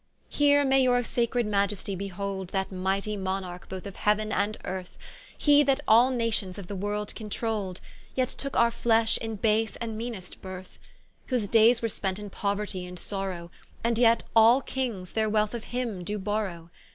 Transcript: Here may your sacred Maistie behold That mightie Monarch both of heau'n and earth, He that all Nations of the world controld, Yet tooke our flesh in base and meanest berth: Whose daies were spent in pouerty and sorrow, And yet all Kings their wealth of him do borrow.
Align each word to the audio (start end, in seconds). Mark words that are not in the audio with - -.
Here 0.29 0.65
may 0.65 0.81
your 0.81 1.03
sacred 1.03 1.45
Maistie 1.45 1.95
behold 1.95 2.47
That 2.47 2.71
mightie 2.71 3.17
Monarch 3.17 3.69
both 3.69 3.85
of 3.85 3.97
heau'n 3.97 4.31
and 4.33 4.57
earth, 4.65 4.97
He 5.37 5.61
that 5.61 5.79
all 5.87 6.09
Nations 6.09 6.57
of 6.57 6.65
the 6.65 6.75
world 6.75 7.13
controld, 7.13 7.81
Yet 8.15 8.29
tooke 8.29 8.57
our 8.57 8.71
flesh 8.71 9.19
in 9.19 9.35
base 9.35 9.75
and 9.75 9.95
meanest 9.95 10.41
berth: 10.41 10.79
Whose 11.27 11.47
daies 11.47 11.83
were 11.83 11.87
spent 11.89 12.17
in 12.17 12.31
pouerty 12.31 12.83
and 12.87 12.97
sorrow, 12.97 13.51
And 13.83 13.99
yet 13.99 14.23
all 14.35 14.61
Kings 14.63 15.11
their 15.11 15.29
wealth 15.29 15.53
of 15.53 15.65
him 15.65 16.03
do 16.03 16.17
borrow. 16.17 16.71